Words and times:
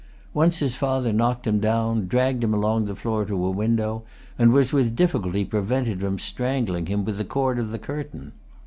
Once 0.33 0.57
his 0.57 0.75
father 0.75 1.13
knocked 1.13 1.45
him 1.45 1.59
down, 1.59 2.07
dragged 2.07 2.43
him 2.43 2.55
along 2.55 2.85
the 2.85 2.95
floor 2.95 3.23
to 3.23 3.45
a 3.45 3.51
window, 3.51 4.01
and 4.35 4.51
was 4.51 4.73
with 4.73 4.95
difficulty 4.95 5.45
prevented 5.45 5.99
from 5.99 6.17
strangling 6.17 6.87
him 6.87 7.05
with 7.05 7.19
the 7.19 7.23
cord 7.23 7.59
of 7.59 7.69
the 7.69 7.77
curtain. 7.77 8.31